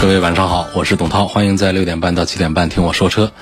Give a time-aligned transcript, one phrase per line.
[0.00, 3.32] 各位晚上好，我是董涛，欢迎在六点半到七点半听我说车。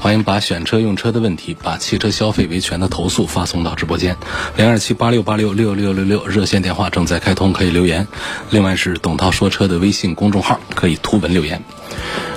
[0.00, 4.16] 欢迎把选车用车的问题，把汽车消费维权的投诉发送到直播间，
[4.56, 8.08] 零二七八六八六六六六六热线电话正在开通，可以留言。
[8.48, 11.62] 另外是董涛说车的微信公众号，可以图文留言。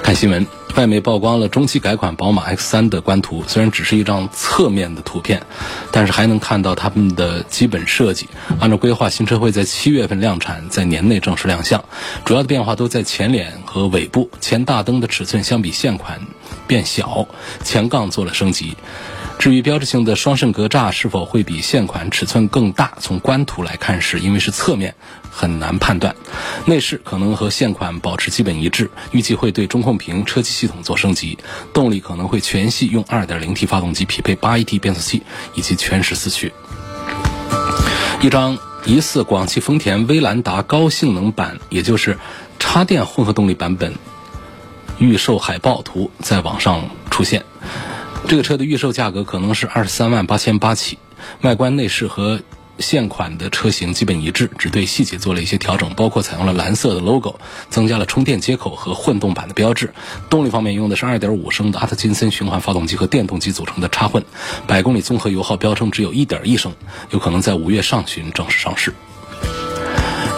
[0.04, 0.59] 看新闻。
[0.76, 5.42] 外媒曝光了中期改款宝马 X3 的官图，虽然只是一张侧面的图片，
[5.92, 8.30] 但是还能看到他们的基本设计。
[8.62, 11.84] 按照规划，新车会在七月份量产，在年内正式亮相。
[12.24, 16.22] 主要的变化都在前脸和尾部，前大灯的尺寸相比现款
[16.66, 17.28] 变小，
[17.64, 18.78] 前杠做了升级。
[19.38, 24.96] 至于标志性的双肾格栅是否会比现款尺寸更大，从官图来看是因为是侧面，
[25.30, 26.16] 很难判断。
[26.66, 31.38] 内饰可能和现款保持基本一致，预计会对中控屏、车机系统做升级。
[31.74, 35.24] 动力可能会全系用 2.0T 发动机，匹配 8AT 变速器
[35.56, 36.52] 以及全时四驱。
[38.22, 42.18] 一张疑似广汽丰田威兰达高性能版，也就是
[42.60, 43.94] 插电混合动力版本
[44.98, 47.46] 预售海报图在网上出现。
[48.28, 51.00] 这个车的预售价格可能是二十三万八千八起，
[51.42, 52.42] 外观内饰和
[52.80, 57.36] 现款的车型基本一致，只对细节做了一些调整，包括采用了蓝色的 logo，
[57.70, 59.94] 增加了充电接口和混动版的标志。
[60.30, 64.24] 动力方面用的是二点五升的阿特金森循环发动机和电动机组成的插混，
[64.66, 66.74] 百公里综合油耗标称只有一点一升，
[67.12, 68.94] 有可能在五月上旬正式上市。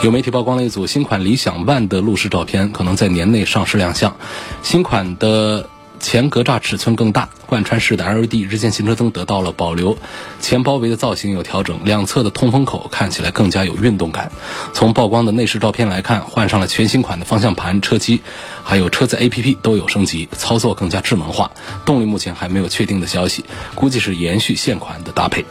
[0.03, 4.15] 有媒体曝光了一组新款理想 ONE 的路试照片，可能在年内上市亮相。
[4.63, 5.69] 新款的。
[6.01, 9.97] 前格栅尺寸更大，贯穿式的 LED 日间行车灯得到了保留，
[10.41, 14.31] 前包围的造型有调整，两侧的通风口看起来更加有运动感。
[14.73, 18.21] 从曝光的内饰照片来看，换上了全新款的方向盘、车机，
[18.63, 21.51] 还有车载 APP 都有升级，操作更加智能化。
[21.85, 23.45] 动力目前还没有确定的消息，
[23.75, 25.45] 估计是延续现款的搭配。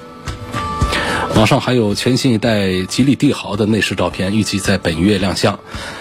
[1.37, 5.61] 网上还有全新一代吉利帝豪的内饰照片，预计在本月亮相。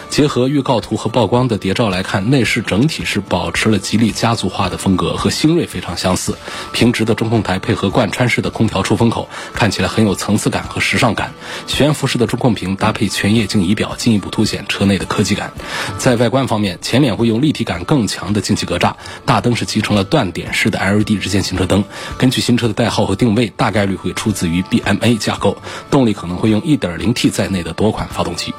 [0.09, 6.35] 结合预告图和曝光的谍照来看，内饰整体是保持了吉利家族化的风格，和星瑞非常相似。
[6.73, 11.33] 平直的中控台配合贯穿式的空调出风口，看起来很有层次感和时尚感。
[11.67, 15.53] 悬浮式的中控屏搭配全液晶仪表，进一步凸显车内的科技感。
[15.97, 18.93] 在外观方面，前脸会用立体感更强的进气格栅，
[19.25, 21.83] 大灯是集成了断点式的 LED 日间行车灯。
[22.17, 25.57] 根据新车的代号和定位，大概率会出自于 BMA 架构，
[25.91, 28.53] 动力可能会用 1.0T 在内的多款发动机。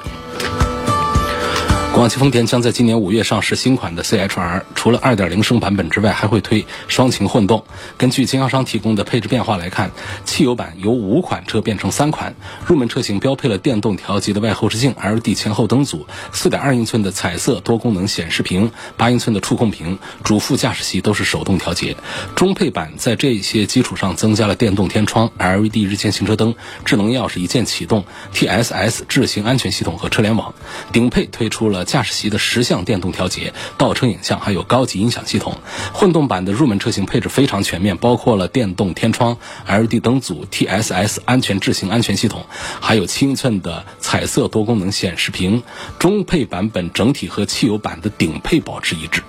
[2.01, 7.63] 广汽丰田将在今年五月上市新款的 CHR，除了2.0升版本之外，还会推双擎混动。
[7.99, 9.91] 根据经销商提供的配置变化来看，
[10.25, 12.35] 汽油版由五款车变成三款，
[12.67, 21.95] 入门车型标配了电动调节的外后视镜、LED 前后灯组、4.2英寸的彩色多功能显示屏、8英寸的触控屏，主副驾驶席都是手动调节。
[22.35, 26.55] 中配版在这些基础上增加了电动天窗、LED 日间行车灯、
[26.87, 30.55] 智能钥匙一键启动、TSS 智行安全系统和车联网。
[30.93, 31.85] 顶配推出了。
[31.91, 35.59] 驾驶席的十项电动调节、倒车影像，还有高级音响系统。
[35.93, 39.37] 混动版的入门车型配置非常全面，包括了电动天窗、
[39.67, 42.47] LED 灯组、TSS 安全智行安全系统，
[42.81, 45.65] 还有七英寸的彩色多功能显示屏。
[45.99, 49.25] 中配版本整体和汽油版的顶配保持一致。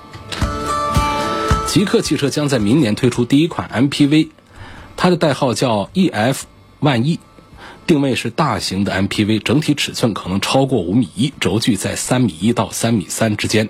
[1.65, 4.29] 极客汽车将在明年推出第一款 MPV，
[4.95, 6.41] 它的代号叫 EF
[6.79, 7.19] 万亿。
[7.87, 13.67] 定位是大型的 MPV，整体尺寸可能超过五米一，轴距在三米一到三米三之间，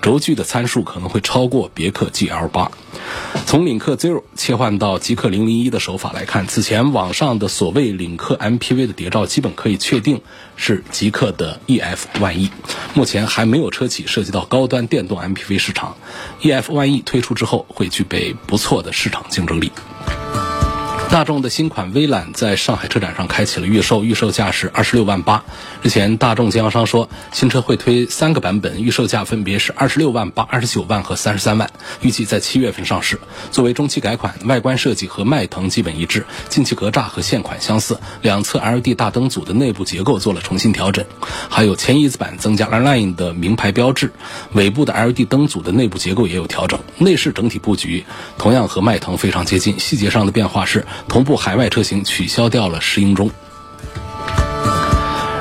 [0.00, 2.70] 轴距的参数可能会超过别克 GL 八。
[3.46, 10.20] 从领克 Zero 切换到极氪零零一的手法来看，此前网上的所谓领克 MPV 的谍照，基本可以确定
[10.56, 12.50] 是极氪的 EF 万亿。
[12.94, 15.96] 目前还没有车企涉及到高端电动 MPV 市场
[16.42, 19.72] ，EF 万亿推出之后会具备不错的市场竞争力。
[21.10, 25.44] 大众的新款威揽在上海车展上开启了预售，预售价是二十六万八。
[25.80, 31.70] 日前，大众经销商说，新车会推三个版本，预售价分别是二十六万八、二十九万和三十三万，
[32.00, 33.20] 预计在七月份上市。
[33.52, 41.04] 作为中期改款，外观设计和迈腾基本一致，进气格栅和现款相似，两侧 LED 大灯组的内部结构做了重新调整，
[41.48, 44.12] 还有前翼子板增加 Line 的名牌标志，
[44.52, 46.80] 尾部的 LED 灯组的内部结构也有调整。
[46.98, 48.04] 内饰整体布局
[48.36, 50.84] 同样和迈腾非常接近，细节上的变化是。
[51.08, 53.30] 同步海外车型取消掉了石英钟。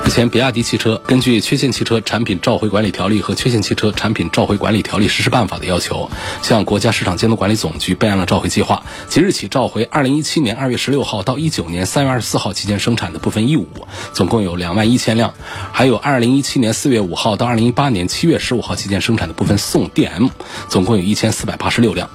[0.06, 6.12] 日前，比亚迪汽车根据《缺陷汽车产品召回管理条例》和《缺陷汽车产品召回管理条例实施办法》的要求，
[6.42, 8.84] 向国家市场监督管理总局备案了召回计划。
[9.08, 13.66] 即日起召回2017年2月16号到19年3月24号期间生产的部分 E5，
[14.12, 15.32] 总共有2万一千辆；
[15.72, 20.30] 还有2017年4月5号到2018年7月15号期间生产的部分宋 DM，
[20.68, 22.10] 总共有一千四百八十六辆。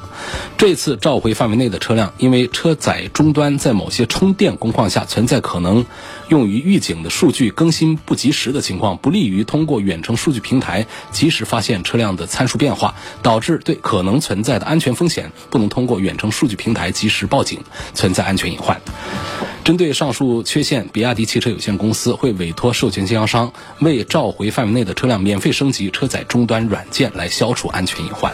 [0.56, 5.86] 这次召回范围内的车辆，因为车载终端在某些充电工况下存在可能
[6.28, 17.60] 用于预警的数据更新不及时的情况，不利于通过远程数据平台及时发现车辆的参数变化，导致对可能存在的安全风险不能通过远程数据平台及时报警，
[17.94, 18.80] 存在安全隐患。
[19.62, 28.32] 针对上述缺陷，比亚迪汽车有限公司会委托授权经销商为召回范围内的车辆免费升级车载终端软件，来消除安全隐患。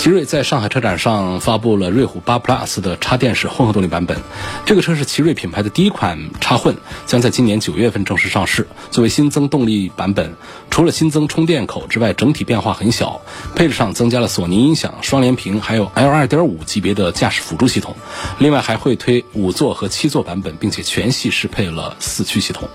[0.00, 4.16] 奇瑞在上海车展上发布了瑞虎8 Plus 的插电式混合动力版本，
[4.64, 6.74] 这个车是奇瑞品牌的第一款插混，
[7.04, 8.66] 将在今年九月份正式上市。
[8.90, 10.36] 作为新增动力版本，
[10.70, 13.20] 除了新增充电口之外，整体变化很小。
[13.54, 17.94] 配置上增加了索尼音响、双联屏，还有 L2.5 级别的驾驶辅助系统。
[18.38, 22.66] 另外还会推五座和七座版本，并且全系适配了四驱系统。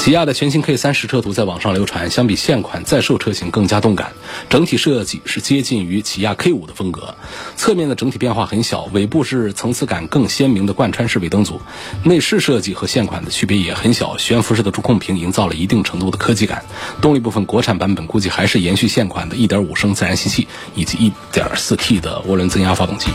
[0.00, 4.14] 起亚的全新 K 三实车图在网上流传，相比现款在售车型更加动感，
[4.48, 7.14] 整体设计是接近于起亚 K 五的风格。
[7.54, 11.60] 侧面的整体变化很小，尾部是层次感更鲜明的贯穿式尾灯组，
[12.02, 16.64] 内饰设计和现款的区别也很小，悬浮式的中控屏营造了一定程度的科技感。
[17.02, 23.10] 动力部分，国产版本估计还是延续现款的1.5升自然吸气以及 1.4T 的涡轮增压发动机。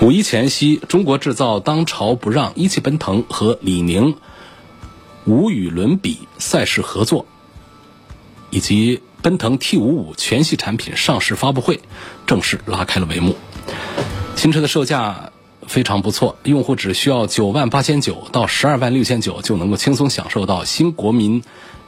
[0.00, 4.16] 五一前夕，中国制造当朝不让，一汽奔腾和李宁。
[5.24, 7.26] 无与伦比赛事合作，
[8.50, 11.80] 以及奔腾 T 五五全系产品上市发布会
[12.26, 13.36] 正式拉开了帷幕。
[14.34, 15.30] 新车的售价
[15.68, 21.40] 非常不错，用户只需要九万八千九到十二万六千九就能够轻松享受到新国民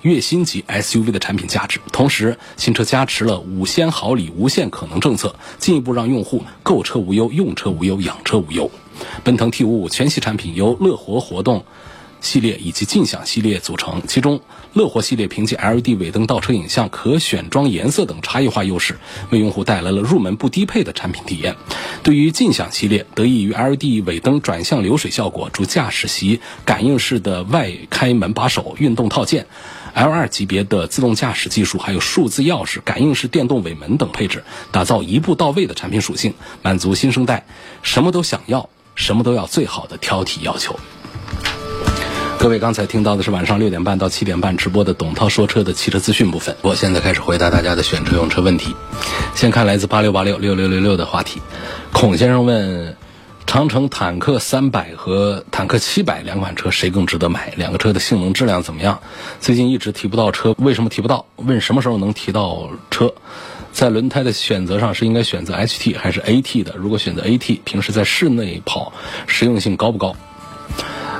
[0.02, 1.81] 月薪级 SUV 的产品价值。
[1.90, 8.70] 同时，新车加持了五千毫里无限可能政策，进一步让用户购车无忧、用车无忧、养车无忧。
[9.25, 11.64] 奔腾 T 五五全系产品由乐活活动。
[12.25, 14.41] 系列以及劲享系列组成，其中
[14.73, 18.99] 乐活系列凭借 LED 尾灯倒车影像、可选装颜色等差异化优势，
[19.31, 21.55] 为用户带来了入门不低配的产品体验。
[22.03, 29.47] 对于劲享系列，得益于 LED 尾灯转向流水效果、主驾驶席感应式的外开门把手、运动套件、
[29.94, 34.43] L2 级别的自动驾驶技术，还有数字钥匙、感应式电动尾门等配置，
[34.73, 37.47] 打造一步到位的产品属性，满足新生代
[37.82, 40.79] 什么都想要、什么都要最好的挑剔要求。
[42.44, 46.55] 各位刚才听到的是晚上六点半到七点半直播的董涛说车的汽车资讯部分。
[46.61, 48.76] 我现在开始回答大家的选车用车问题。
[49.35, 51.41] 先看来自八六八六六六六六的话题，
[51.91, 52.94] 孔先生问：
[53.46, 57.55] 长城坦克三百和坦克七百两款车谁更值得买？
[57.56, 59.00] 两个车的性能质量怎么样？
[59.41, 61.25] 最近一直提不到车，为什么提不到？
[61.37, 63.11] 问什么时候能提到车？
[63.73, 66.75] 在轮胎的选择上是应该选择 HT 还是 AT 的？
[66.76, 68.93] 如果选择 AT，平时在室内跑
[69.26, 70.14] 实用性高不高？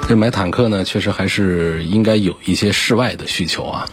[0.07, 3.89] 这买坦克呢，确实还是应该有一些室外的需求啊。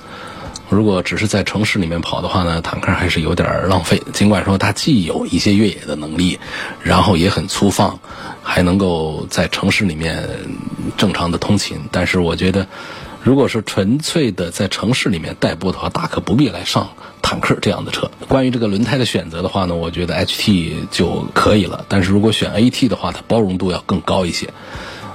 [0.69, 4.01] 如果只是在城市里面跑的话呢，坦克还是有点浪费。
[4.11, 6.37] 尽管说它既有一些越野的能力，
[6.83, 7.99] 然后也很粗放，
[8.43, 10.27] 还能够在城市里面
[10.97, 12.67] 正常的通勤，但是我觉得，
[13.23, 16.89] 如果是纯粹的在城市里面代步的话，大可不必来上
[17.21, 18.11] 坦克这样的车。
[18.27, 21.85] 关于这个轮胎的选择的话呢，我觉得 HT 就可以了。
[21.87, 24.49] 但是如果选 AT 的话，它包容度要更高一些。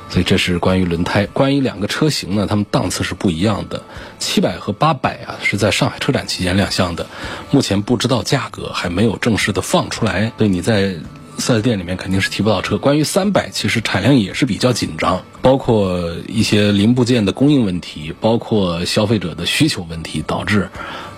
[0.09, 3.83] 所以这是关于轮胎，关于两个车型呢，它们档次是不一样的。
[4.19, 7.07] 七百和八百啊，是在上海车展期间亮相的，
[7.51, 10.33] 目前不知道价格，还没有正式的放出来。
[10.39, 10.95] 所以你在
[11.39, 12.79] 四 S 店里面肯定是提不到车。
[12.79, 20.71] 关于三百，其实产量也是比较紧张，包括一些零部件的供应问题，包括消费者的需求问题，导致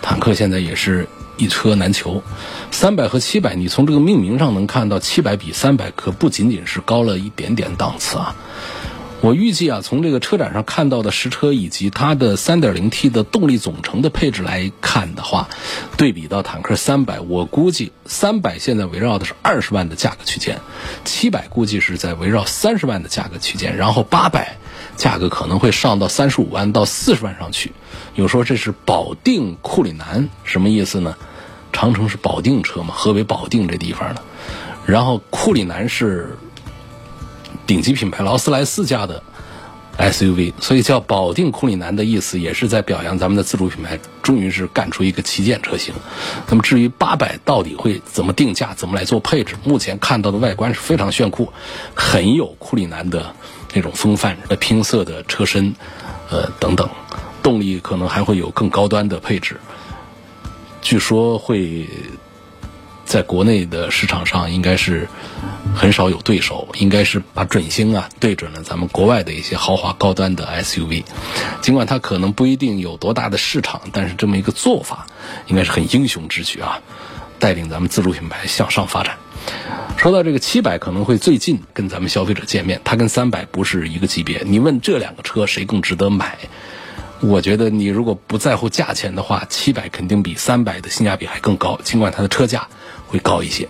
[0.02, 1.06] 坦克现在也是
[1.38, 2.22] 一车难求。
[2.70, 8.36] 三百和七百，你从这个命名上能看到，七百比三百可不仅仅是高了一点点档次啊。
[9.20, 15.48] 我预计啊，从这个车展上看到的实车以及它的 3.0T 的动力总成的配置来看的话，
[15.96, 20.60] 对比到坦克300，我估计300现在围绕的是二十万的价格区间
[21.04, 24.46] ，700估计是在围绕三十万的价格区间，然后800
[24.96, 27.72] 价格可能会上到三十五万到四十万上去。
[28.14, 31.16] 有说这是保定库里南，什么意思呢？
[31.72, 34.22] 长城是保定车嘛，河北保定这地方的，
[34.86, 36.38] 然后库里南是。
[37.68, 39.22] 顶级品牌劳斯莱斯家的
[39.98, 45.92] SUV，所以叫保定库里南的意思，也是在表扬咱们的自主品牌终于是干出一个旗舰车型。
[46.48, 51.52] 那么至于八百到底会怎么定价，怎么来做配置，目前看到的外观是非常炫酷，
[51.94, 53.34] 很有库里南的
[53.74, 55.74] 那种风范、呃拼色的车身，
[56.30, 56.88] 呃等等，
[57.42, 59.60] 动力可能还会有更高端的配置。
[60.80, 61.86] 据说会
[63.08, 65.08] 在国内的市场上应该是
[65.74, 71.02] 很少有对手，应该是把准星啊对准了咱们国外的一些豪华高端的 SUV。
[71.62, 75.06] 尽管它可能不一定有多大的市场，但是这么一个做法
[75.46, 76.80] 应该是很英雄之举啊，
[77.38, 79.16] 带领咱们自主品牌向上发展。
[79.96, 84.42] 说到这个七百可能会最近跟咱们消费者见面，它跟三百不是一个级别。
[84.44, 86.36] 你问这两个车谁更值得买？
[87.20, 92.68] 我觉得你如果不在乎价钱的话，七百肯定比三百的性价比还更高，尽管它的车价
[93.08, 93.68] 会高一些。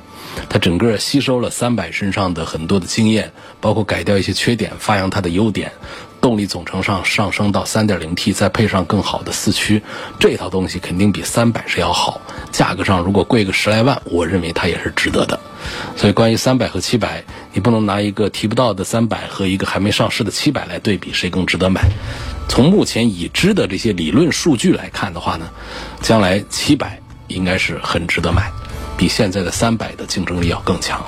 [0.48, 5.72] 它整个吸收了三百身上的很多的经验，包括改掉一些缺点，发扬它的优点。
[6.20, 9.82] 动力总成上上升到 3.0T，再配上更好的四驱，
[10.18, 12.20] 这套东西肯定比三百是要好。
[12.50, 15.38] 价格上如果贵个十来万，我认为它也是值得的。
[15.96, 21.88] 所以关于三百和七百，你不能拿一个提不到的三百和一个还没上市的七百来对比，谁更值得买？
[22.48, 25.48] 从目前已知的这些理论数据来看的话呢，
[26.00, 28.50] 将来七百应该是很值得买，
[28.96, 31.04] 比现在的三百的竞争力要更强。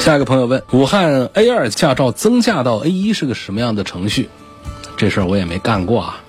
[0.00, 4.28] 下一个朋友问：武汉 A 二驾照增驾到 A 一是个什么样的程序？
[4.96, 6.20] 这事儿我也没干过啊。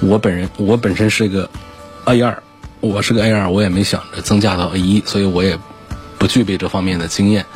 [0.00, 1.48] 我本人我本身是个
[2.04, 2.42] A 二，
[2.80, 5.58] 我是个 A 二，我也没想着增驾到 A 一，所以我也
[6.18, 7.46] 不具备这方面的经验。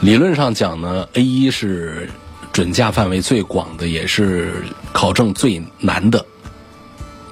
[0.00, 2.10] 理论上讲呢，A 一是
[2.52, 6.24] 准驾范围最广的，也是考证最难的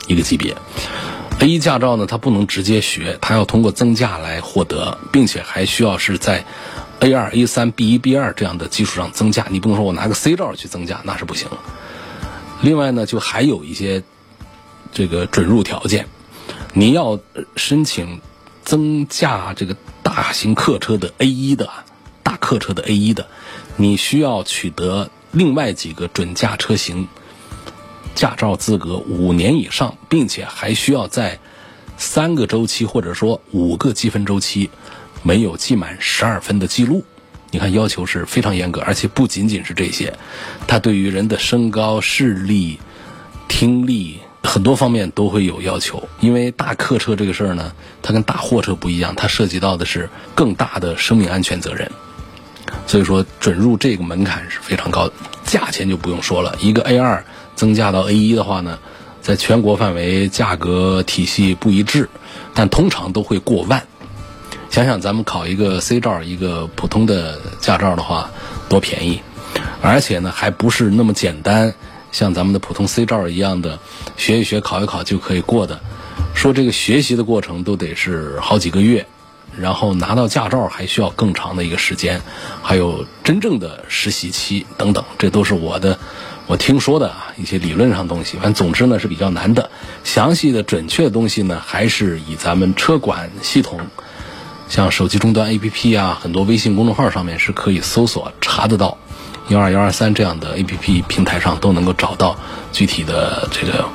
[0.07, 0.57] 一个级别。
[1.39, 6.45] A 一驾照呢，它不能直接学，它要通过增驾来获得，并且还需要是在。
[7.03, 11.49] A 二、A 三、B 一、B 二这样的基础上增驾，你不能说我拿个 C 照去增驾，那是不行。
[12.61, 14.03] 另外呢，就还有一些
[14.93, 16.07] 这个准入条件，
[16.75, 17.19] 你要
[17.57, 18.21] 申请
[18.67, 21.71] 增驾这个大型客车的 A 一的
[22.23, 23.27] 大客车的 A 一的，
[23.81, 27.09] 你需要取得另外几个准驾车型
[28.15, 31.39] 驾照资格五年以上，并且还需要在
[31.97, 34.69] 三个周期或者说五个积分周期。
[35.23, 37.05] 没有记满十二分的记录，
[37.51, 40.15] 你看要求是非常严格，而且不仅仅是这些，
[40.67, 42.79] 它对于人的身高、视力、
[43.49, 46.07] 听力很多方面都会有要求。
[46.21, 47.73] 因为大客车这个事儿呢，
[48.03, 51.91] 它跟大货车不一样，它涉及到的是更大的生命安全责任，
[52.87, 55.13] 所以说准入这个门槛是非常高的。
[55.45, 57.25] 价钱就不用说了，一个 A 二
[57.57, 58.79] 增加到 A 一的话呢，
[59.21, 62.09] 在全国范围价格体系不一致，
[62.55, 63.83] 但通常都会过万。
[64.71, 68.31] 想想咱们考一个 C 照，一个普通的驾照的话，
[68.69, 69.21] 多便宜，
[69.83, 71.75] 而且呢还不是那么简单，
[72.13, 73.81] 像咱们的普通 C 照一样的
[74.17, 75.81] 学一学、考一考就可以过的。
[76.33, 79.05] 说这个学习的过程都得是好几个月，
[79.59, 82.21] 然后拿到驾照还需要更长的一个时间，
[82.63, 85.99] 还有真正的实习期等等，这都是我的
[86.47, 88.37] 我听说的啊一些理论上东西。
[88.37, 89.71] 反正总之呢是比较难的，
[90.05, 93.81] 详细的准确的东西呢还是以咱们车管系统。
[94.69, 98.97] 像手机终端 APP 啊，很多微信公众号上面是可以搜索查得到，
[99.49, 102.39] 幺二幺二三这样的 APP 平台上都能够找到
[102.71, 103.89] 具体的这个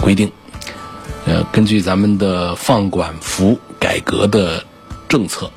[0.00, 0.30] 规定。
[1.26, 4.62] 呃，根据咱们的放管服改革的
[5.14, 5.52] 政策，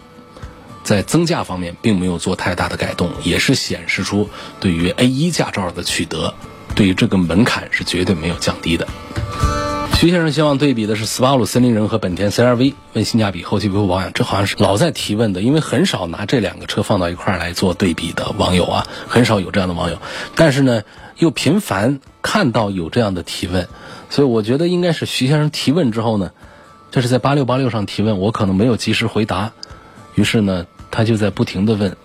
[0.84, 6.36] 在增驾方面并没有做太大的改动，也是显示出对于 A 一驾照的取得，
[6.76, 8.88] 对于这个门槛是绝对没有降低的。
[9.96, 20.00] 徐先生希望对比的是斯巴鲁森林人和本田 CR-V，问性价比、后期维护保养，这好像是老在提问的，因为很少拿这两个车放到一块来做对比的网友啊，很少有这样的网友。
[20.36, 20.84] 但是呢，
[21.18, 23.68] 又频繁看到有这样的提问，
[24.12, 26.30] 所以我觉得应该是徐先生提问之后呢，
[26.90, 29.52] 这是在八六八六上提问，我可能没有及时回答，
[30.16, 31.96] 于是呢，他就在不停的问，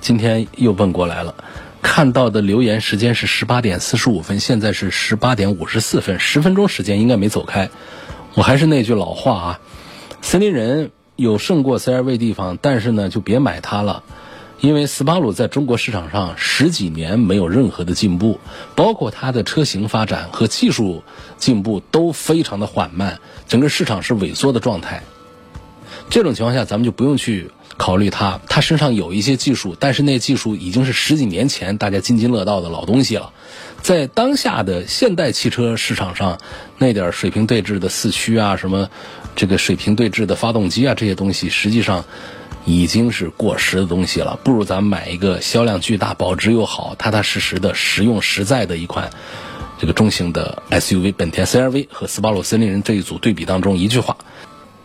[0.00, 1.34] 今天又问过来了。
[1.82, 7.70] 看到的留言时间是十八点四十五分，现在是十八点五十四分，十分钟时间应该没走开。
[8.34, 9.60] 我还是那句老话啊，
[10.20, 14.02] 森林人有胜过 CRV 地方，但是呢就别买它了，
[14.60, 18.40] 因为斯巴鲁在中国市场上十几年没有任何的进步，
[18.74, 21.02] 包括它的车型发展和技术
[21.36, 25.02] 进步都非常的缓慢，整个市场是萎缩的状态。
[26.08, 27.50] 这种情况下，咱们就不用去。
[27.78, 33.34] 考虑它，它身上有一些技术，但是那技术已经是十几年前大家津津乐道的老东西了。
[33.82, 36.38] 在当下的现代汽车市场上，
[36.78, 38.88] 那点水平对置的四驱啊，什么
[39.34, 42.02] 这个水平对置的发动机啊，这些东西实际上
[42.66, 44.38] 已经是过时的东西了。
[44.44, 49.08] 不如咱们买一个销量巨大、保值又好、踏踏实实的、实用实在的一款
[49.78, 54.18] 这个中型的 SUV—— 本田 CR-V 和斯巴鲁森林人这一组对比当中，一句话，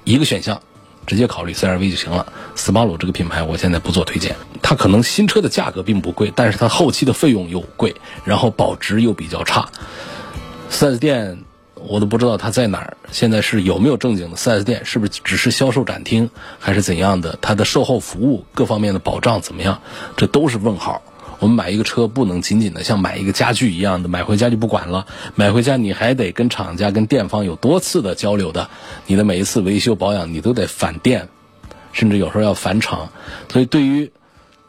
[0.05, 0.61] 一个选项。
[1.07, 2.31] 直接考虑 CRV 就行了。
[2.53, 9.67] 斯巴鲁这个品牌我现在不做推荐，它可能新车的价格并不贵，但是它后期的费用又贵，然后保值又比较差。
[10.69, 11.43] 4S 店
[11.87, 14.85] 我都不知道它在哪儿，现在是有没有正经的 4S 店？
[14.85, 17.37] 是不是只是销售展厅，还是怎样的？
[17.41, 19.81] 它的售后服务各方面的保障怎么样？
[20.15, 21.01] 这都是问号。
[21.39, 28.69] 我们买一个车不能仅仅的像买一个家具一样的买回家就不管了，买回家你还得跟厂家、跟店方有多次的交流的，
[29.07, 31.27] 你的每一次维修保养你都得返店，
[31.93, 33.09] 甚至有时候要返厂。
[33.51, 34.11] 所以对于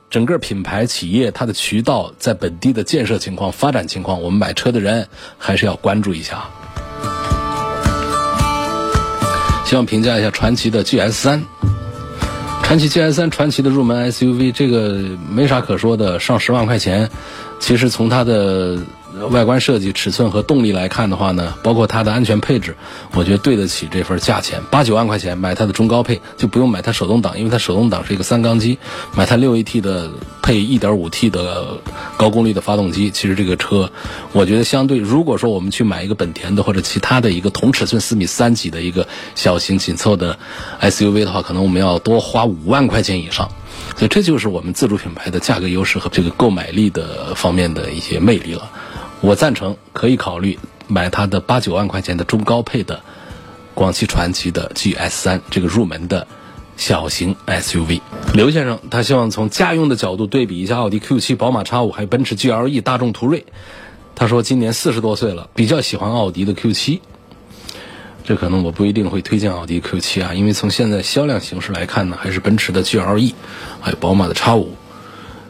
[0.09, 6.49] 整个品牌企业它的渠道在本地的建设情况、发展情况，我们买车的人还是要关注一下。
[9.65, 11.43] 希望评价一下传奇的 GS 三。
[12.63, 14.99] 传奇 GS 三，传奇的入门 SUV，这个
[15.31, 17.09] 没啥可说的，上十万块钱，
[17.59, 18.79] 其实从它的。
[19.31, 22.77] 外观设计、尺寸和动力来看的话呢，包括它的安全配置，
[23.15, 24.63] 我觉得对得起这份价钱。
[24.71, 28.79] 八九万块钱买它的中高配，就不用买它手动挡，因为它手动挡是一个三缸机。
[29.15, 30.11] 买它六 AT 的
[30.43, 31.79] 配一点五 T 的
[32.17, 33.91] 高功率的发动机，其实这个车，
[34.33, 40.39] 我觉得相对，如果说我们去买一个本田的或者其他的一个同尺寸四米三几的一个小型紧凑的
[40.81, 43.51] SUV 的话，可能我们要多花五万块钱以上。
[43.97, 48.71] 所以这就是我们自主品牌的价格优势和这个购买力的方面的一些魅力了。
[49.23, 53.01] 我赞成可以考虑买它的八九万块钱的中高配的
[53.73, 56.27] 广汽传祺的 GS 三这个入门的
[56.77, 58.01] 小型 SUV。
[58.35, 63.47] 刘先生他希望从家用的角度对比一下奥迪 Q 七、宝马 X 五还有奔驰 GLE、大众途锐。
[64.17, 67.01] 他说今年四十多岁了，比较喜欢奥迪的 Q 七。
[68.25, 73.35] 这可能我不一定会推荐奥迪 Q 七啊，因为从现在销量形势来看呢，还是奔驰的 GLE
[73.81, 74.75] 还有宝马的 X 五。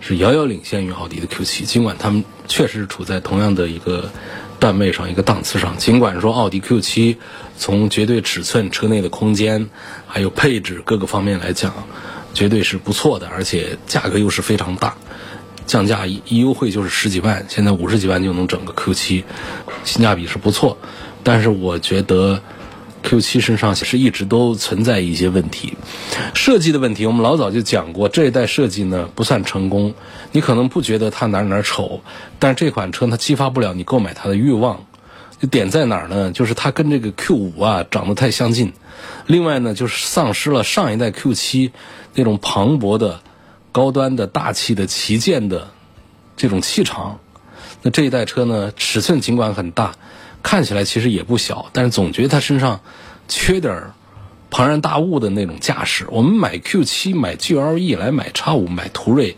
[0.05, 4.11] 是遥遥领先于奥迪的 Q7，尽管他们确实处在同样的一个
[4.59, 5.79] 段位上、一个档次上。
[5.79, 7.17] 尽管说奥迪 Q7
[7.57, 9.71] 从绝对尺寸、车内的空间，
[10.09, 11.73] 还有配置各个方面来讲，
[12.35, 14.97] 绝对是不错的，而且价格又是非常大，
[15.67, 19.23] 降价一优惠就是十几万，现在五十几万就能整个 Q7，
[19.85, 20.77] 性价比是不错。
[21.23, 22.43] 但是我觉得。
[23.03, 25.75] Q7 身上是一直都存在一些问题，
[26.35, 29.93] 设计的问题，我们老早就讲过，这一代设计呢不算成功。
[30.31, 32.01] 你可能不觉得它哪哪丑，
[32.39, 34.85] 但是这款车它激发不了你购买它的欲望。
[35.51, 36.31] 点在哪儿呢？
[36.31, 38.73] 就是它跟这个 Q5 啊长得太相近，
[39.27, 41.73] 另外呢就是丧失了上一代 Q7
[42.15, 43.21] 那种磅礴的、
[43.73, 45.69] 高端的、大气的、旗舰的
[46.37, 47.19] 这种气场。
[47.83, 49.93] 那这一代车呢，尺寸尽管很大。
[50.43, 52.81] 看起来其实也不小，但是总觉得它身上
[53.29, 53.93] 缺点
[54.51, 56.07] 庞然大物的那种架势。
[56.11, 59.37] 我们买 Q7、买 GLE 来买 X 五、买途锐，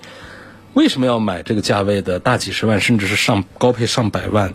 [0.73, 4.55] 为什么要买这个价位的大几十万，甚至是上高配上百万？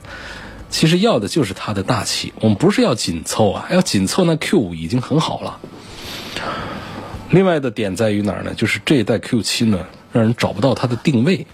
[0.70, 2.34] 其实要的就是它的大气。
[2.42, 5.60] 我们不是要紧凑啊，要紧凑那 Q 五已经很好了。
[7.32, 8.54] 另外的点在于哪儿呢？
[8.56, 11.48] 就是这一代 Q7 呢，让人找不到它的定位。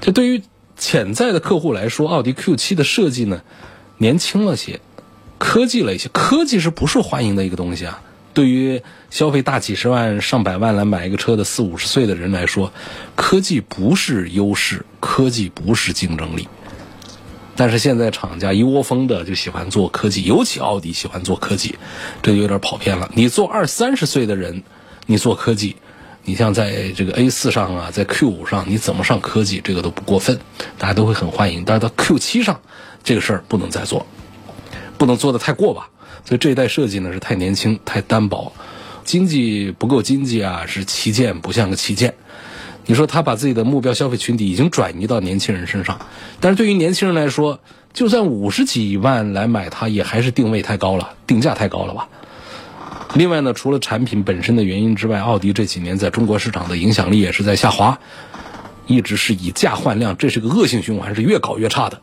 [0.00, 0.42] 就对于
[0.76, 3.42] 潜在的客户来说，奥迪 Q7 的设计呢？
[3.98, 4.80] 年轻了些，
[5.38, 8.00] 科技了一些，科技是不受欢迎的一个东西啊。
[8.34, 12.70] 对于消费大几十万、上百万来买一个车的四五十岁的人来说，
[13.14, 16.46] 科技不是优势，科技不是竞争力。
[17.56, 21.78] 但是现在厂家一窝蜂的就喜欢做科技，尤其奥迪喜欢做科技，
[22.22, 23.10] 这有点跑偏了。
[23.14, 24.62] 你做二三十岁的人，
[25.06, 25.76] 你做科技，
[26.24, 30.38] 你像在这个 A 四上啊，在 Q 五上，你怎么上科技，这个都不过分，
[30.76, 31.64] 大家都会很欢迎。
[31.64, 32.60] 但是到 Q 七上。
[33.06, 34.04] 这个事儿不能再做，
[34.98, 35.90] 不能做的太过吧。
[36.24, 38.52] 所以这一代设计呢是太年轻、太单薄，
[39.04, 42.14] 经济不够经济啊，是旗舰不像个旗舰。
[42.84, 46.00] 你说他把自己的目标消费群体已经转移到年轻人身上，
[46.40, 47.60] 但是对于年轻人来说，
[47.92, 52.08] 就算五十几万来买它，也还是定位太高了，定价太高了吧。
[53.14, 58.00] 另外呢，除了产品本身的原因之外，奥迪这几年在中国市场的影响力也是在下滑，
[58.86, 62.00] 一直是以价换量，这是个恶性循环，是越搞越差的。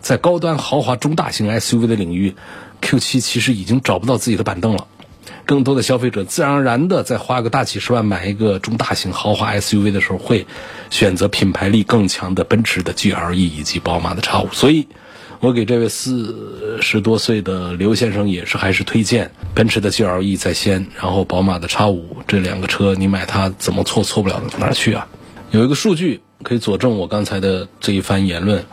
[0.00, 2.34] 在高端豪华中大型 SUV 的领域
[2.80, 4.86] ，Q7 其实已经找不到自己的板凳了。
[5.44, 10.46] 更多的消费者自然而然的在花个大几十万买一个中大型豪华 SUV 的时候，会
[10.90, 14.52] 选择品牌力更强的奔驰的 GLE 以及宝马的 X5。
[14.52, 14.86] 所以，
[15.40, 25.08] 我给这位四十多岁的刘先生也是还是推荐奔驰的 GLE 在先，然后宝马的 X5 这两个车，你买它怎么错错不了哪儿去啊？
[25.52, 28.64] 有一个数据可以佐证我刚才的这一番言论。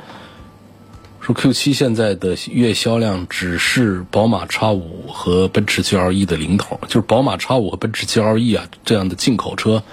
[1.19, 9.83] 说 Q7 现在的月销量只是宝马 X5 和奔驰 GLE 的零头，就是宝马 X5 和奔驰 GLE 啊这样的进口车，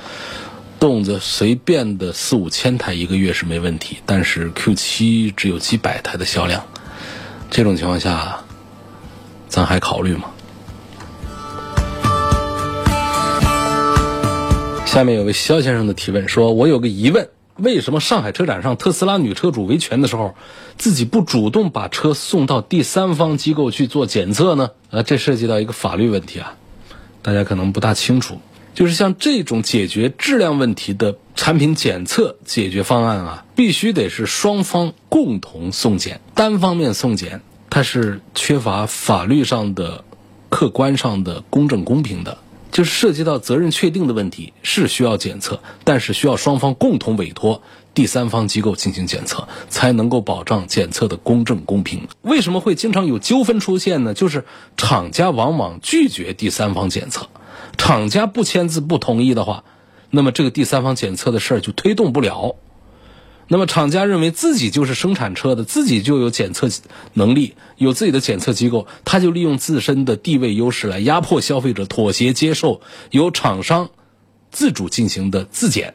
[0.79, 6.65] 动辄随便的四五千台一个月是没问题，但是 Q7 只有几百台的销量，
[7.51, 8.45] 这种情况下，
[9.49, 10.31] 咱还考虑吗？
[14.97, 20.35] 下面有位肖先生的提问说：“我有个疑问，为什么上海车展上特斯拉女车主维权的时候，
[20.79, 26.57] 自己不主动把车送到第三方机构去做检测呢？”啊，这涉及到一个法律问题啊，
[27.21, 28.41] 大家可能不大清楚。
[28.73, 40.05] 就是像这种解决质量问题的产品检测解决方案啊，必须得是双方共同送检，单方面送检，它是缺乏法律上的、
[40.49, 42.39] 客观上的公正公平的。
[42.77, 47.63] 就是涉及到责任确定的问题，是需要检测，但是需要双方共同委托
[47.95, 52.07] 第三方机构进行检测，才能够保障检测的公正公平。
[52.21, 54.13] 为什么会经常有纠纷出现呢？
[54.13, 54.45] 就是
[54.77, 57.31] 厂家往往拒绝第三方检测。
[57.79, 59.65] 厂家不签字不同意的话，
[60.11, 62.57] 那么这个第三方检测的事儿就推动不了。
[63.49, 66.69] 那么厂家认为自己就是生产车的，自己就有检测
[67.13, 72.81] 能力，有自己的检测机构，他就利用自身的地位优势来压迫消费者妥协接受
[73.11, 73.91] 由厂商
[74.51, 75.95] 自主进行的自检。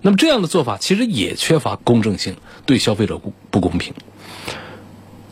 [0.00, 3.94] 那么这样的做法其实也缺乏公正性，对消费者不不公平。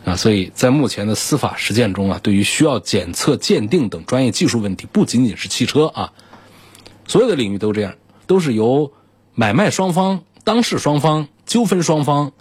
[0.05, 6.13] 啊，所以在目前的司法实践中啊，对于需要检测、鉴定等专业技术问题，不仅仅是汽车啊，
[7.05, 7.93] 所有的领域都这样，
[8.25, 8.93] 都是由
[9.35, 12.31] 买卖双方、当事双方、纠纷双方、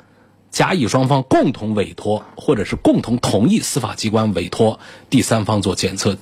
[0.52, 4.78] 甲乙双方共同委托，或者是共同同意司法机关委托
[5.10, 6.16] 第三方做检测、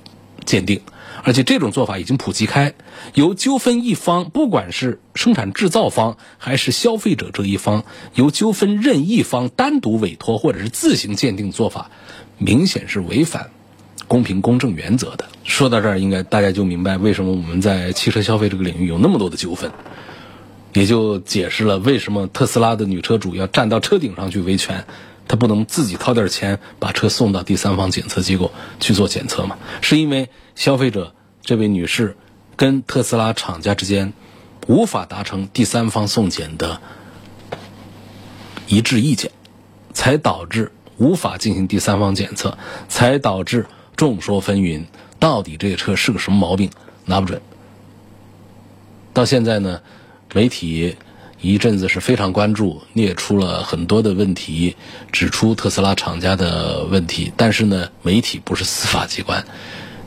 [0.47, 0.81] 鉴定。
[1.23, 2.73] 而且这种做法已经普及开，
[3.13, 11.91] 由纠纷一方，不管是生产制造方还是消费者这一方，由纠纷任一方单独委托或者是自行鉴定做法，
[12.39, 13.51] 明显是违反
[14.07, 15.27] 公平公正原则的。
[15.45, 19.71] 说到这儿，应该大家就明白为什么我们在汽车消费这个领域有那么多的纠纷，
[20.79, 24.85] 也就解释了为什么特斯拉的女车主要站到车顶上去维权，
[25.27, 29.59] 她不能自己掏点钱把车送到第三方检测机构去做检测嘛？
[29.81, 31.15] 是因为消费者。
[31.43, 32.17] 这位女士
[32.57, 34.13] 跟特斯拉厂家之间
[34.67, 36.81] 无法达成第三方送检的
[38.67, 39.33] 一致意见，
[39.93, 42.57] 才导致无法进行第三方检测，
[42.89, 44.85] 才导致众说纷纭。
[45.19, 46.71] 到底这个车是个什么毛病？
[47.07, 47.41] 拿不准。
[49.15, 49.81] 到现在呢，
[50.35, 50.97] 媒体
[51.41, 54.77] 一阵子是非常关注，列出了很多的问题，
[55.13, 57.33] 指出特斯拉厂家的问题。
[57.37, 59.45] 但是呢，媒体不是司法机关，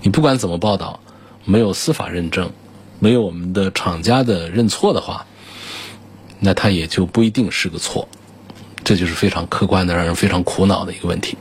[0.01, 0.99] 你不管怎么报道。
[1.43, 2.51] 没有司法认证，
[2.99, 5.25] 没有我们的厂家的认错的话，
[6.39, 8.07] 那它也就不一定是个错，
[8.84, 11.36] 这就是非常客观的，让人非常苦恼的一个问题。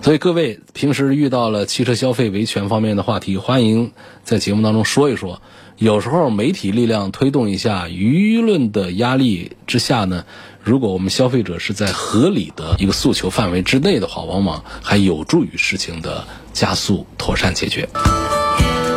[0.00, 3.90] 所以各位平时遇到了汽车消费维权方面的话题，欢迎
[4.22, 5.42] 在节目当中说一说。
[5.80, 10.26] 有时候媒体力量推动一下，舆论的压力之下呢，
[10.62, 17.88] 如果我们消费者是在合理的一个诉求范围之内的话，往往还有助于事情的加速妥善解决。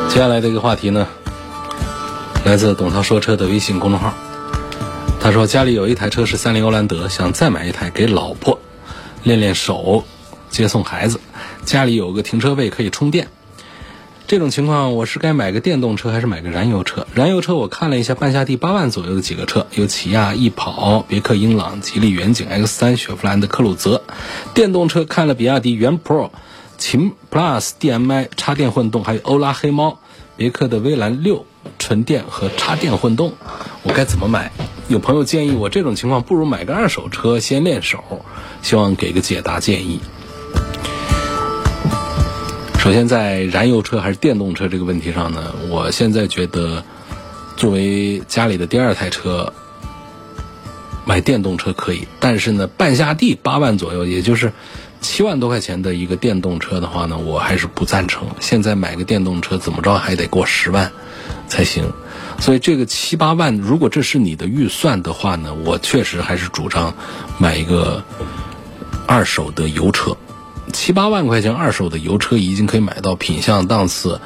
[0.10, 1.08] 接下来的一个话题呢，
[2.44, 4.14] 来自董涛说车的微信公众号。
[5.22, 8.60] 他说家里有一台车是三菱欧蓝德，想再买一台给老婆
[9.24, 10.04] 练练手、
[10.50, 11.22] 接送孩子。
[11.64, 13.30] 家里有个停车位可以充电。
[14.26, 17.06] 这种情况我是该买个电动车还是买个燃油车？
[17.14, 24.02] 燃油车我看了一下，半夏地八万左右的几个车，有起亚翼跑、别克英朗、吉利远景 X 三、雪佛兰的科鲁泽。
[24.54, 26.32] 电动车看了比亚迪元 Pro、
[26.78, 30.00] 秦 Plus、DM-i 插电混动，还有欧拉黑猫。
[30.36, 31.46] 别克的威兰六
[31.78, 33.34] 纯电和插电混动，
[33.84, 34.52] 我该怎么买？
[34.88, 38.04] 有朋友建议我这种情况不如买个二手车先练手，
[38.64, 40.00] 希望给个解答建议。
[42.84, 46.84] 首先，在燃油车还是电动车这个问题上呢，我现在觉得，
[47.56, 49.54] 作为家里的第二台车，
[51.06, 54.52] 买电动车可以，但是呢，半下地八万左右，也就是。
[55.00, 58.28] 七万多块钱的一个电动车的话呢，我还是不赞成。
[58.42, 60.92] 现在买个电动车怎么着还得过十万
[61.48, 61.90] 才行，
[62.40, 66.94] 所以这个七八万，如果这是你的预算的话呢，我确实还是主张
[67.38, 68.04] 买一个
[69.08, 70.18] 二手的油车。
[70.74, 74.20] 七八万块钱二手的油车已经可以买到品相、档次、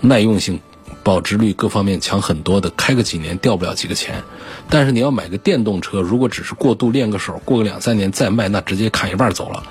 [0.00, 0.60] 耐用性、
[1.02, 4.22] 保值率各方面强很多的，开个几年掉不了几个钱。
[4.70, 9.62] 但是你要买个电动车，如果只是过度练个手，过个两三年再卖，那直接砍一半走了。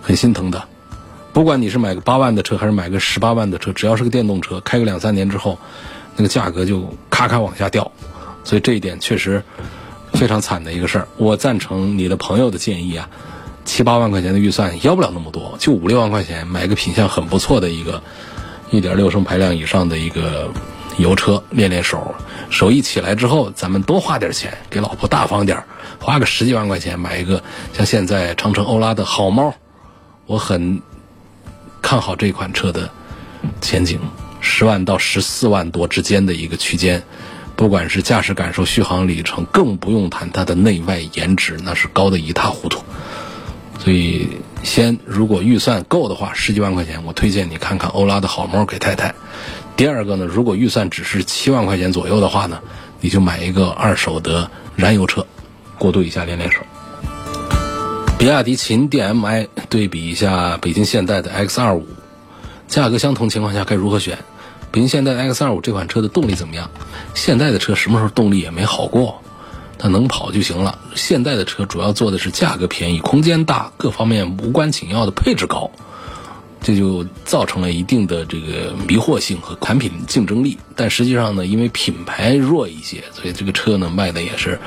[0.00, 0.68] 很心疼的，
[1.32, 5.58] 不管你是买个八万的车还是买个十八万的车，只要是个电动车，开个两三年之后，
[6.14, 7.90] 那个价格就咔咔往下掉，
[8.44, 9.42] 所以这一点确实
[10.12, 11.08] 非常惨的一个事儿。
[11.16, 13.10] 我赞成你的朋友的建议啊，
[13.66, 18.02] 七八万块钱的预算要不了那么多，就五六万块钱买个品相很不错的一个
[18.70, 20.50] 一点六升排量以上的一个
[20.96, 22.14] 油车练练手，
[22.48, 25.64] 手一起来之后，咱们多花点钱，给老婆大方点
[26.00, 27.42] 花个十几万块钱买一个
[27.74, 29.54] 像现在长城欧拉的好猫。
[30.26, 30.80] 我很
[31.82, 32.88] 看好这款车的
[33.60, 34.00] 前景，
[34.40, 37.02] 十万到十四万多之间的一个区间，
[37.56, 42.82] 不管是驾驶感受、续航里程，更不用谈它的内外颜值，那是高的一塌糊涂。
[43.86, 49.14] 所以，先如果预算够的话，十几万块钱，我推荐你看看欧拉的好猫给太太。
[49.76, 52.58] 第二个呢，如果预算只是七万块钱左右的话呢，
[53.00, 55.24] 你就买一个二手的燃油车，
[55.78, 56.62] 过渡一下练练手。
[58.18, 61.82] 比亚迪秦 DM-i 对比一下北京现代的 X25，
[62.66, 64.18] 价格相同情况下该如何选？
[64.72, 66.72] 北京现代 X25 这款车的动力怎么样？
[67.14, 69.22] 现代的车什么时候动力也没好过，
[69.78, 70.78] 它能跑就行了。
[70.94, 75.70] 现在的车主要做的是价格便宜、空间大、各方面无关紧要的配置高。
[76.62, 84.58] 这就造成了一定的这个迷惑性和产品竞争力，但实际上呢，因为品牌弱一些，所以这个车呢卖的也是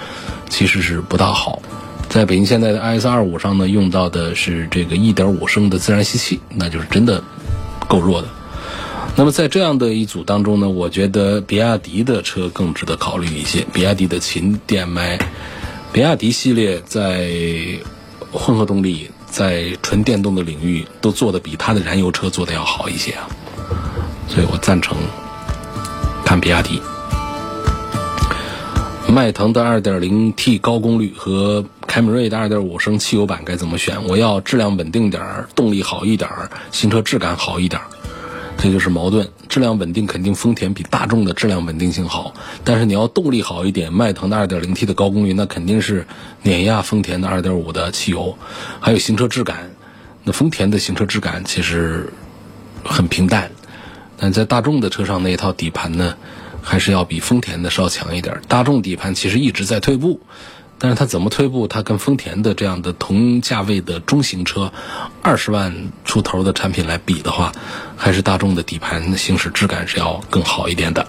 [0.47, 1.61] 其实是不大好。
[2.07, 7.21] 在北京现代的 i s 二五上呢，用到的是这个一点五升的自然吸气，那就是真的
[7.89, 8.29] 够弱的。
[9.19, 13.65] 那么在这样的一组当中呢，我觉得比亚迪的车更值得考虑一些。
[13.73, 15.19] 比亚迪的秦 DM-i，
[15.91, 17.29] 比亚迪系列在
[18.31, 19.11] 混合动力。
[19.29, 23.27] 在纯电动的领域都做的比它的燃油车做的要好一些啊，
[24.27, 24.97] 所以我赞成
[26.25, 26.81] 看比亚迪。
[29.07, 34.07] 迈腾的 2.0T 高功率和凯美瑞的2.5升汽油版该怎么选？
[34.07, 37.87] 我要质量稳定点儿，动力好一点儿，行车质感好一点儿。
[38.61, 42.33] 这就是矛盾，质量稳定肯定丰田比大众的质量稳定性好，
[42.65, 46.05] 但是你要动力好一点，迈腾的 2.0T 的高功率那肯定是
[46.43, 48.37] 碾压丰田的2.5的汽油，
[48.81, 49.71] 还有行车质感，
[50.25, 52.11] 那丰田的行车质感其实
[52.83, 53.49] 很平淡，
[54.17, 56.15] 但在大众的车上那一套底盘呢，
[56.61, 58.41] 还是要比丰田的稍强一点。
[58.49, 60.19] 大众底盘其实一直在退步。
[60.79, 61.67] 但是它怎么退步？
[61.67, 64.71] 它跟丰田的这样的同价位的中型车，
[65.21, 67.51] 二十万出头的产品来比的话，
[67.97, 71.05] 还是大众的底盘行驶质感是要更好一点的。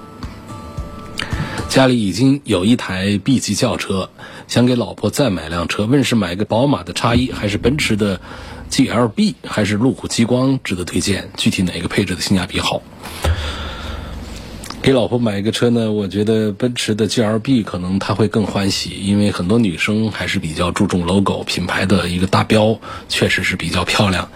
[1.68, 4.10] 家里已经有一台 B 级轿车，
[4.48, 8.20] 想给老婆再买辆车，问是买个宝马的叉一，还是奔驰的
[8.70, 11.30] GLB，还是路虎极光值得推荐？
[11.36, 12.82] 具体哪个配置的性价比好？
[14.82, 24.26] 给老婆买一个车呢，我觉得奔驰的 G L B 可能她会更欢喜，因为很多女生还是比较注重 logo 品牌的一个大标，确实是比较漂亮，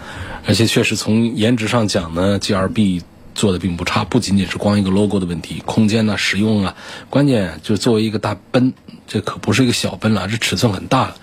[0.45, 3.01] 而且确实从颜值上讲呢，G L B
[3.33, 6.75] 做的并不差，不仅仅是光一个 logo 的问题，空间呢、实用啊，
[7.09, 8.71] 关键就作为一个大奔，
[9.07, 11.15] 这可不是一个小奔了，这尺寸很大。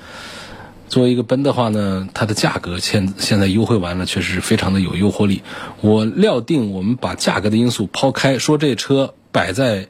[0.92, 5.40] 作为一个奔的话呢，它的价格现现在优惠完了，确实是非常的有诱惑力。
[5.80, 9.88] 我料定，我们把价格的因素抛开，说这车摆在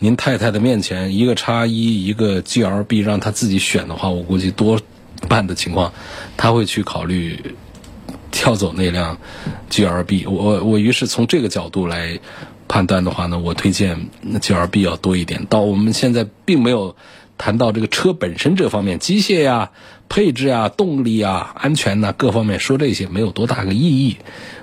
[0.00, 4.80] 您太太的面前，一个叉一，一个 G L B，让她自己选的话，我估计多
[5.28, 5.92] 半的情况，
[6.36, 7.54] 她会去考虑
[8.32, 9.16] 跳走那辆
[9.68, 10.26] G R B。
[10.26, 12.18] 我我于是从这个角度来
[12.66, 14.08] 判断的话呢，我推荐
[14.40, 15.46] G R B 要多一点。
[15.48, 16.96] 到我们现在并没有
[17.40, 19.70] 谈到这个车本身这方面，机械呀。
[20.12, 24.16] 配置啊，动力啊，安全呐，各方面说这些没有多大个意义。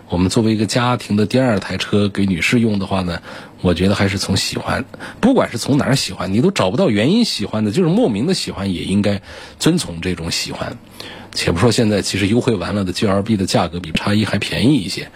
[0.10, 3.22] 我们作为一个家庭的第二台车给女士用的话呢，
[3.62, 4.84] 我觉得还是从喜欢，
[5.22, 9.22] 不管是从哪儿喜欢，你都找不到原因喜欢的，就是莫名的喜欢，也应该
[9.58, 10.78] 遵从这种喜欢。
[11.32, 15.10] 且不说现在其实优惠完了的 G L B 的价格比叉一还便宜一些。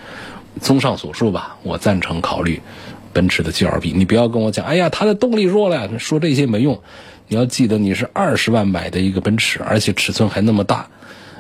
[0.62, 2.62] 综上所述吧，我赞成考虑
[3.12, 3.92] 奔驰的 G L B。
[3.94, 6.82] 你不要跟我讲，哎呀，它的动力弱了，说这些没用。
[7.32, 10.90] 你要记得，你是二十万买的一个奔驰，而且尺寸还那么大。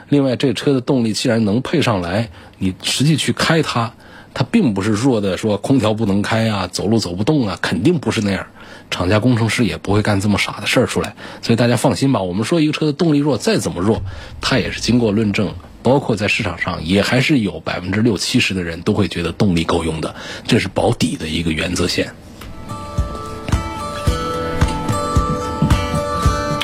[0.07, 3.91] 另外，这车的动力既然能配上来，你实际去开它，
[4.33, 8.47] 它并不是弱的，说空调不能开啊，走路走不动啊，肯定不是那样。
[8.89, 11.13] 厂家工程师也不会干这么傻的事儿出来。
[11.41, 14.01] 所以大家放心吧，我们说一个车的动力弱，再怎么弱，
[14.39, 20.15] 它也是经过论证，包括在市场上也还是有百分之六七十的人都会觉得动力够用的，
[20.47, 22.13] 这是保底的一个原则线。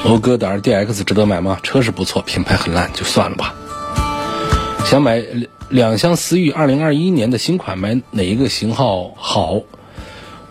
[0.08, 1.60] 讴歌的 RDX 值得买吗？
[1.63, 3.54] 车是不错，品牌很烂，就算了吧。
[4.86, 5.22] 想买
[5.67, 9.60] 两厢思域2021年的新款，买哪一个型号好？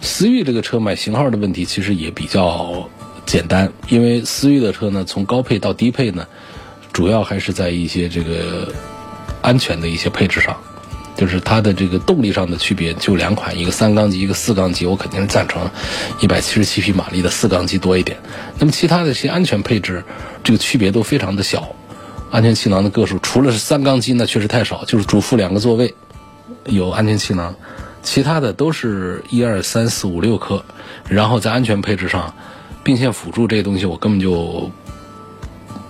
[0.02, 2.90] 思域这个车买型号的问题其实也比较
[3.24, 6.26] 简单，因为思域的车呢，从高配到低配呢，
[6.92, 8.70] 主要还是在一些这个
[9.40, 10.54] 安全的一些配置上。
[11.16, 15.68] 就是它的这个动力上的区别就两款，一个三缸机，一个四缸机，我肯定是赞成
[16.20, 18.18] 一百七十七匹马力的四缸机多一点。
[18.58, 20.04] 那么其他的一些安全配置，
[20.44, 21.68] 这个区别都非常的小。
[22.30, 25.94] 安全气囊的个数，除了是三缸机那确实太少，就是主副两个座位
[26.66, 27.54] 有安全气囊，
[28.02, 30.62] 其他的都是一二三四五六颗。
[31.08, 32.34] 然后在安全配置上，
[32.82, 34.70] 并线辅助这些东西我根本就，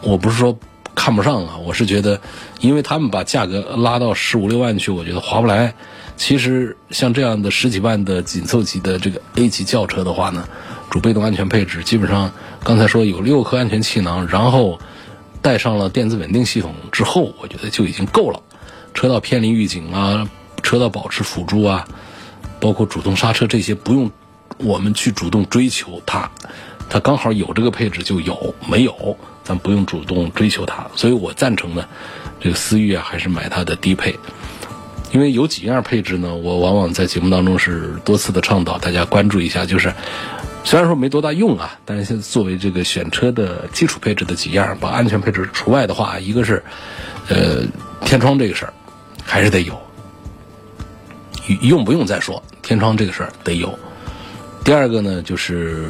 [0.03, 0.57] 我不是说
[0.97, 1.57] 看不上啊。
[1.59, 2.21] 我是觉得，
[2.59, 5.73] 因为他们把价格拉到十五六万去，我觉得划不来。
[6.17, 10.49] 其实像这样的十几万的紧凑级的这个 A 级轿车的话呢，
[10.91, 12.33] 主被动安全配置基本上
[12.65, 14.81] 刚才说有六颗安全气囊，然后
[15.43, 18.41] 带上了电子稳定系统之后，我觉得就已经够了。
[18.95, 20.27] 车道偏离预警啊，
[20.63, 21.87] 车道保持辅助啊，
[22.59, 24.11] 包括主动刹车这些，不用
[24.57, 26.31] 我们去主动追求它，
[26.89, 30.85] 它刚好有这个配置就有，没有咱不用主动追求它。
[30.97, 31.87] 所以我赞成呢，
[32.41, 34.19] 这个思域啊，还是买它的低配。
[35.13, 39.65] 因为有几样配置呢，我往往在节目当中是多次的倡导大家关注一下。
[39.65, 39.95] 就是
[40.65, 46.63] 虽然说没多大用啊，但是现在作为这个选车的基础配置的几样，把安全配置除外的话，一个是
[47.29, 47.63] 呃
[48.05, 48.75] 天窗这个事儿
[49.25, 49.81] 还是得有，
[51.63, 53.79] 用不用再说，天窗这个事儿得有。
[54.65, 55.89] 第二个呢，就是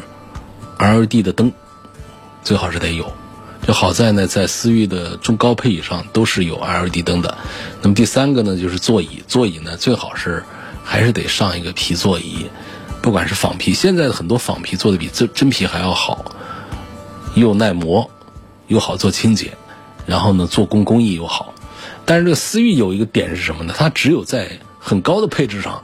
[0.79, 1.51] LED 的灯
[2.45, 3.11] 最好是得有。
[3.67, 7.37] 就好在呢，在思域的中高配以上都是有 LED 灯的。
[7.83, 10.45] 那么第三个呢，就是座椅，座椅呢最好是
[10.85, 12.47] 还是得上一个皮座椅，
[13.03, 16.25] 不管是仿皮，现在的很多仿皮做的比真真皮还要好，
[17.35, 18.09] 又耐磨，
[18.69, 19.57] 又好做清洁，
[20.07, 21.53] 然后呢做工工艺又好。
[22.05, 23.75] 但是这个思域有一个点是什么呢？
[23.77, 24.49] 它只有在
[24.79, 25.83] 很高的配置上，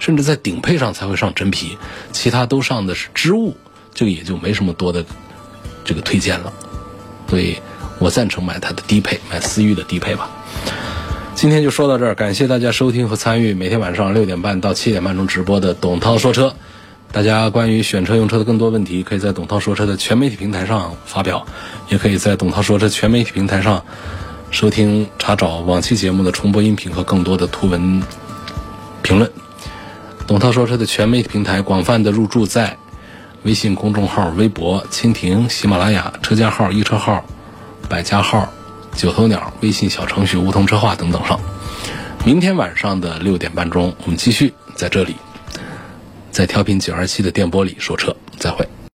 [0.00, 1.78] 甚至在顶配上才会上真皮，
[2.10, 3.56] 其他都上的是织物，
[3.94, 5.04] 这个也就没什么多的
[5.84, 6.52] 这个推荐了。
[7.34, 7.58] 所以
[7.98, 10.30] 我赞成买它的低配，买思域的低配吧。
[11.34, 16.54] 今天就说到这儿，感谢大家收听和参与每天晚上六点半到七点半钟直播的董涛说车。
[17.10, 21.44] 大家关于选车用车的更多问题，可以在董涛说车的全媒体平台上发表，
[21.88, 23.84] 也可以在董涛说车全媒体平台上
[24.52, 28.00] 收听查找往期节目的重播音频和更多的图文
[29.02, 29.28] 评论。
[30.24, 32.78] 董涛说车的全媒体平台广泛的入驻在。
[33.44, 37.22] 微信公众号、微博、蜻蜓、喜马拉雅、车架号、易车号、
[37.88, 38.50] 百家号、
[38.96, 41.38] 九头鸟、微信小程序梧桐车话等等上。
[42.24, 45.14] 明天晚上的六点半钟，我们继续在这里，
[46.30, 48.16] 在调频九二七的电波里说车。
[48.38, 48.66] 再会。